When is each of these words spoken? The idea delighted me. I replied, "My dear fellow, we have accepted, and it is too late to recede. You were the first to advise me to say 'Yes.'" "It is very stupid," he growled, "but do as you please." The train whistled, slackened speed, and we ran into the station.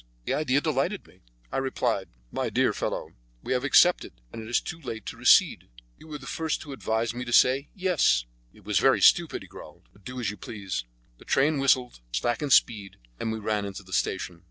The 0.25 0.33
idea 0.33 0.61
delighted 0.61 1.05
me. 1.05 1.19
I 1.51 1.57
replied, 1.57 2.09
"My 2.31 2.49
dear 2.49 2.73
fellow, 2.73 3.11
we 3.43 3.53
have 3.53 3.63
accepted, 3.63 4.13
and 4.33 4.41
it 4.41 4.49
is 4.49 4.59
too 4.59 4.81
late 4.81 5.05
to 5.05 5.15
recede. 5.15 5.69
You 5.99 6.07
were 6.07 6.17
the 6.17 6.25
first 6.25 6.59
to 6.61 6.73
advise 6.73 7.13
me 7.13 7.23
to 7.23 7.31
say 7.31 7.69
'Yes.'" 7.75 8.25
"It 8.51 8.67
is 8.67 8.79
very 8.79 8.99
stupid," 8.99 9.43
he 9.43 9.47
growled, 9.47 9.89
"but 9.93 10.03
do 10.03 10.19
as 10.19 10.31
you 10.31 10.37
please." 10.37 10.85
The 11.19 11.25
train 11.25 11.59
whistled, 11.59 11.99
slackened 12.13 12.53
speed, 12.53 12.97
and 13.19 13.31
we 13.31 13.37
ran 13.37 13.63
into 13.63 13.83
the 13.83 13.93
station. 13.93 14.39